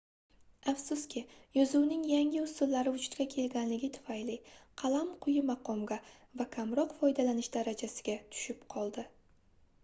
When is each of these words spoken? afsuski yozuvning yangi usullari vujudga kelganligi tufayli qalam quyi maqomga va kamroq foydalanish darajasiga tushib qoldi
afsuski 0.71 1.21
yozuvning 1.57 2.07
yangi 2.11 2.39
usullari 2.45 2.93
vujudga 2.95 3.27
kelganligi 3.33 3.89
tufayli 3.99 4.37
qalam 4.83 5.13
quyi 5.27 5.45
maqomga 5.51 5.99
va 6.43 6.49
kamroq 6.57 6.97
foydalanish 7.03 7.53
darajasiga 7.59 8.19
tushib 8.33 8.67
qoldi 8.77 9.07